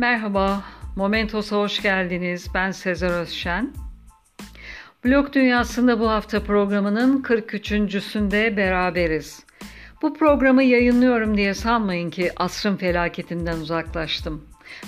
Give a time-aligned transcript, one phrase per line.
[0.00, 0.62] Merhaba,
[0.96, 2.46] Momentos'a hoş geldiniz.
[2.54, 3.72] Ben Sezer Özşen.
[5.04, 9.44] Blog Dünyası'nda bu hafta programının 43.sünde beraberiz.
[10.02, 14.44] Bu programı yayınlıyorum diye sanmayın ki asrın felaketinden uzaklaştım.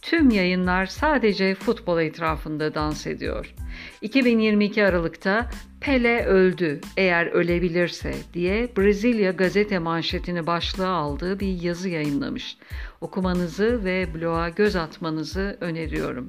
[0.02, 3.54] Tüm yayınlar sadece futbol etrafında dans ediyor.
[4.02, 5.50] 2022 Aralık'ta
[5.80, 12.56] Pele öldü eğer ölebilirse diye Brezilya gazete manşetini başlığa aldığı bir yazı yayınlamış.
[13.00, 16.28] Okumanızı ve bloğa göz atmanızı öneriyorum.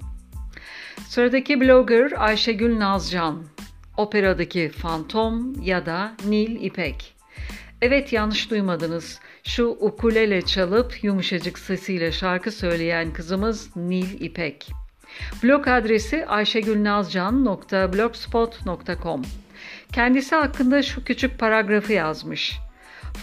[1.08, 3.44] Sıradaki blogger Ayşegül Nazcan.
[3.98, 7.16] Operadaki Fantom ya da Nil İpek.
[7.82, 9.20] Evet yanlış duymadınız.
[9.44, 14.72] Şu ukulele çalıp yumuşacık sesiyle şarkı söyleyen kızımız Nil İpek.
[15.44, 19.22] Blog adresi ayşegülnazcan.blogspot.com
[19.94, 22.60] Kendisi hakkında şu küçük paragrafı yazmış.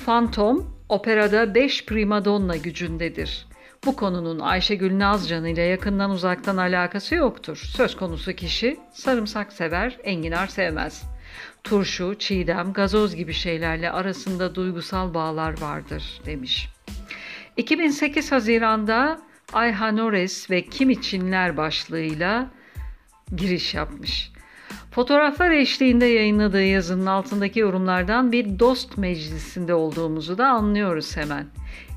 [0.06, 3.46] Fantom, operada 5 primadonna gücündedir.
[3.84, 7.56] Bu konunun Ayşegül Nazcan ile yakından uzaktan alakası yoktur.
[7.76, 11.02] Söz konusu kişi sarımsak sever, enginar sevmez.
[11.64, 16.68] Turşu, çiğdem, gazoz gibi şeylerle arasında duygusal bağlar vardır demiş.
[17.56, 19.20] 2008 Haziran'da
[19.52, 22.50] Ayhanores ve Kim İçinler başlığıyla
[23.36, 24.32] giriş yapmış.
[24.98, 31.46] Fotoğraflar eşliğinde yayınladığı yazının altındaki yorumlardan bir dost meclisinde olduğumuzu da anlıyoruz hemen.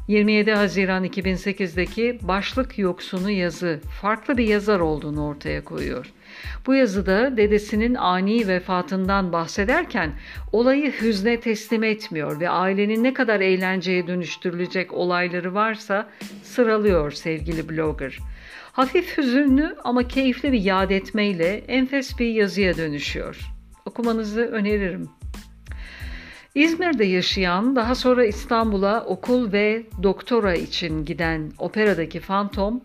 [0.07, 6.05] 27 Haziran 2008'deki başlık yoksunu yazı farklı bir yazar olduğunu ortaya koyuyor.
[6.67, 10.11] Bu yazıda dedesinin ani vefatından bahsederken
[10.51, 16.09] olayı hüzne teslim etmiyor ve ailenin ne kadar eğlenceye dönüştürülecek olayları varsa
[16.43, 18.17] sıralıyor sevgili blogger.
[18.71, 23.39] Hafif hüzünlü ama keyifli bir yad etmeyle enfes bir yazıya dönüşüyor.
[23.85, 25.09] Okumanızı öneririm.
[26.55, 32.81] İzmir'de yaşayan, daha sonra İstanbul'a okul ve doktora için giden operadaki Fantom,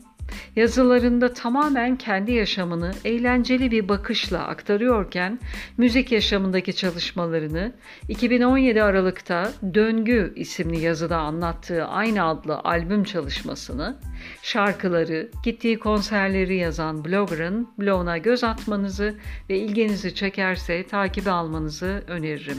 [0.57, 5.39] Yazılarında tamamen kendi yaşamını eğlenceli bir bakışla aktarıyorken
[5.77, 7.73] müzik yaşamındaki çalışmalarını
[8.09, 13.97] 2017 Aralık'ta Döngü isimli yazıda anlattığı aynı adlı albüm çalışmasını,
[14.43, 19.15] şarkıları, gittiği konserleri yazan blogger'ın bloguna göz atmanızı
[19.51, 22.59] ve ilginizi çekerse takibi almanızı öneririm.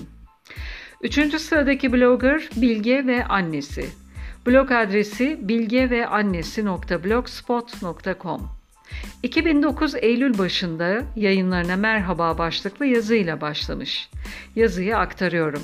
[1.02, 3.86] Üçüncü sıradaki blogger Bilge ve annesi.
[4.48, 8.42] Blog adresi bilgeveannesi.blogspot.com
[9.24, 14.10] 2009 Eylül başında yayınlarına merhaba başlıklı yazıyla başlamış.
[14.56, 15.62] Yazıyı aktarıyorum.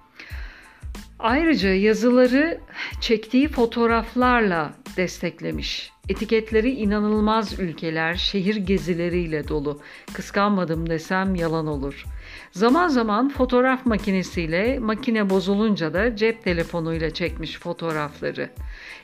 [1.19, 2.59] Ayrıca yazıları
[3.01, 5.91] çektiği fotoğraflarla desteklemiş.
[6.11, 9.79] Etiketleri inanılmaz ülkeler, şehir gezileriyle dolu.
[10.13, 12.05] Kıskanmadım desem yalan olur.
[12.51, 18.49] Zaman zaman fotoğraf makinesiyle, makine bozulunca da cep telefonuyla çekmiş fotoğrafları.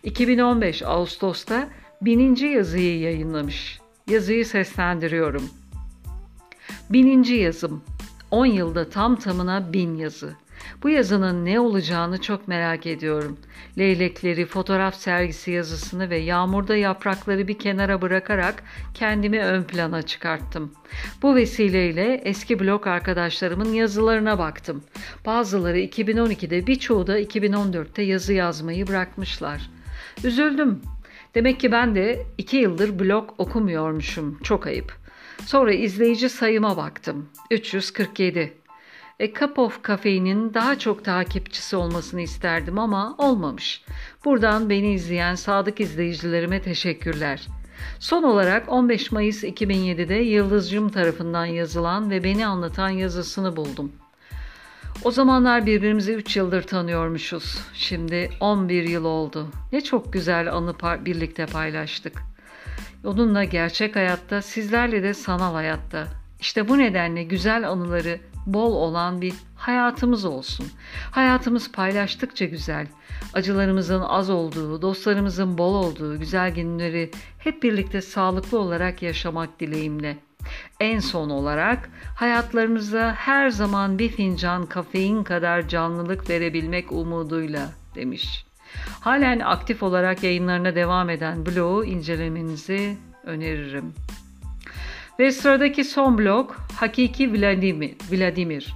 [0.04, 1.70] 2015 Ağustos'ta
[2.02, 3.80] bininci yazıyı yayınlamış.
[4.10, 5.50] Yazıyı seslendiriyorum.
[6.90, 7.84] Bininci yazım.
[8.32, 10.36] 10 yılda tam tamına bin yazı.
[10.84, 13.38] Bu yazının ne olacağını çok merak ediyorum.
[13.78, 20.72] Leylekleri, fotoğraf sergisi yazısını ve yağmurda yaprakları bir kenara bırakarak kendimi ön plana çıkarttım.
[21.22, 24.84] Bu vesileyle eski blog arkadaşlarımın yazılarına baktım.
[25.26, 29.70] Bazıları 2012'de birçoğu da 2014'te yazı yazmayı bırakmışlar.
[30.24, 30.82] Üzüldüm.
[31.36, 34.40] Demek ki ben de iki yıldır blog okumuyormuşum.
[34.44, 34.94] Çok ayıp.
[35.46, 37.30] Sonra izleyici sayıma baktım.
[37.52, 38.54] 347.
[39.20, 43.84] E, Cup of Cafe'nin daha çok takipçisi olmasını isterdim ama olmamış.
[44.26, 47.48] Buradan beni izleyen sadık izleyicilerime teşekkürler.
[48.00, 53.92] Son olarak 15 Mayıs 2007'de Yıldızcım tarafından yazılan ve beni anlatan yazısını buldum.
[55.04, 57.62] O zamanlar birbirimizi 3 yıldır tanıyormuşuz.
[57.74, 59.48] Şimdi 11 yıl oldu.
[59.72, 60.76] Ne çok güzel anı
[61.06, 62.22] birlikte paylaştık.
[63.06, 66.08] Onunla gerçek hayatta, sizlerle de sanal hayatta.
[66.40, 70.68] İşte bu nedenle güzel anıları bol olan bir hayatımız olsun.
[71.12, 72.88] Hayatımız paylaştıkça güzel.
[73.34, 80.18] Acılarımızın az olduğu, dostlarımızın bol olduğu güzel günleri hep birlikte sağlıklı olarak yaşamak dileğimle.
[80.80, 88.46] En son olarak hayatlarımıza her zaman bir fincan kafein kadar canlılık verebilmek umuduyla demiş.
[89.00, 93.94] Halen aktif olarak yayınlarına devam eden blogu incelemenizi öneririm.
[95.20, 97.96] Ve sıradaki son blok Hakiki Vladimir.
[98.12, 98.74] Vladimir.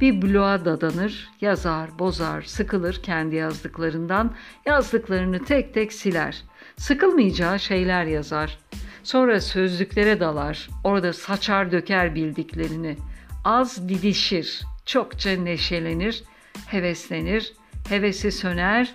[0.00, 4.34] Bir bloğa dadanır, yazar, bozar, sıkılır kendi yazdıklarından,
[4.66, 6.42] yazdıklarını tek tek siler.
[6.76, 8.58] Sıkılmayacağı şeyler yazar.
[9.02, 12.96] Sonra sözlüklere dalar, orada saçar döker bildiklerini.
[13.44, 16.24] Az didişir, çokça neşelenir,
[16.66, 17.52] heveslenir,
[17.88, 18.94] hevesi söner,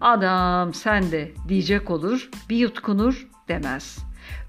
[0.00, 3.98] adam sen de diyecek olur, bir yutkunur demez.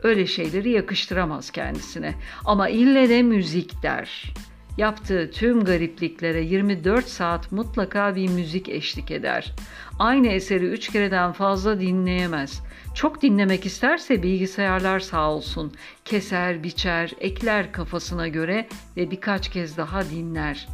[0.03, 2.15] Öyle şeyleri yakıştıramaz kendisine
[2.45, 4.33] ama ille de müzik der.
[4.77, 9.53] Yaptığı tüm garipliklere 24 saat mutlaka bir müzik eşlik eder.
[9.99, 12.61] Aynı eseri üç kereden fazla dinleyemez.
[12.95, 15.73] Çok dinlemek isterse bilgisayarlar sağ olsun.
[16.05, 18.67] Keser, biçer, ekler kafasına göre
[18.97, 20.67] ve birkaç kez daha dinler.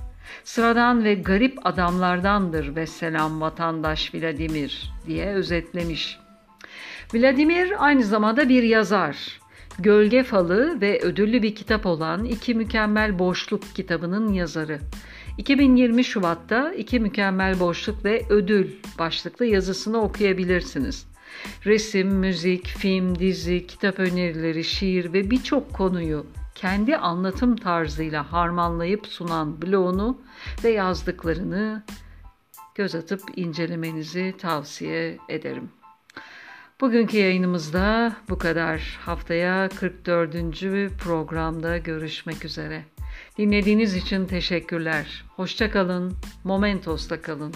[0.44, 6.20] Sıradan ve garip adamlardandır ve selam vatandaş Vladimir diye özetlemiş.
[7.14, 9.43] Vladimir aynı zamanda bir yazar.
[9.80, 14.80] Gölge Falı ve ödüllü bir kitap olan İki Mükemmel Boşluk kitabının yazarı.
[15.38, 21.08] 2020 Şubat'ta İki Mükemmel Boşluk ve Ödül başlıklı yazısını okuyabilirsiniz.
[21.66, 26.26] Resim, müzik, film, dizi, kitap önerileri, şiir ve birçok konuyu
[26.56, 30.22] kendi anlatım tarzıyla harmanlayıp sunan blogunu
[30.64, 31.84] ve yazdıklarını
[32.76, 35.70] göz atıp incelemenizi tavsiye ederim.
[36.82, 39.00] Bugünkü yayınımızda bu kadar.
[39.02, 40.34] Haftaya 44.
[41.04, 42.84] programda görüşmek üzere.
[43.38, 45.26] Dinlediğiniz için teşekkürler.
[45.36, 46.14] Hoşçakalın,
[46.44, 47.54] Momentos'ta kalın.